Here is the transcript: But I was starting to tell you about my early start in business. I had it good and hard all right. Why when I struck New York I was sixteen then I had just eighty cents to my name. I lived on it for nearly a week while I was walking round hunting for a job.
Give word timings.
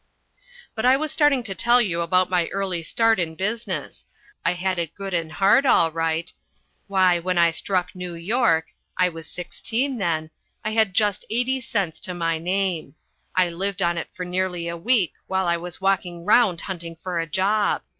But 0.73 0.83
I 0.83 0.97
was 0.97 1.11
starting 1.11 1.43
to 1.43 1.53
tell 1.53 1.79
you 1.79 2.01
about 2.01 2.27
my 2.31 2.47
early 2.47 2.81
start 2.81 3.19
in 3.19 3.35
business. 3.35 4.07
I 4.43 4.53
had 4.53 4.79
it 4.79 4.95
good 4.95 5.13
and 5.13 5.31
hard 5.31 5.63
all 5.63 5.91
right. 5.91 6.33
Why 6.87 7.19
when 7.19 7.37
I 7.37 7.51
struck 7.51 7.93
New 7.93 8.15
York 8.15 8.69
I 8.97 9.09
was 9.09 9.29
sixteen 9.29 9.99
then 9.99 10.31
I 10.65 10.71
had 10.71 10.95
just 10.95 11.23
eighty 11.29 11.61
cents 11.61 11.99
to 11.99 12.15
my 12.15 12.39
name. 12.39 12.95
I 13.35 13.49
lived 13.49 13.83
on 13.83 13.95
it 13.95 14.07
for 14.11 14.25
nearly 14.25 14.67
a 14.67 14.75
week 14.75 15.13
while 15.27 15.47
I 15.47 15.57
was 15.57 15.79
walking 15.79 16.25
round 16.25 16.61
hunting 16.61 16.95
for 16.95 17.19
a 17.19 17.27
job. 17.27 17.83